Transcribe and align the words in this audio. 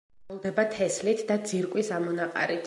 მრავლდება 0.29 0.63
თესლით 0.71 1.21
და 1.33 1.39
ძირკვის 1.53 1.93
ამონაყარით. 2.01 2.59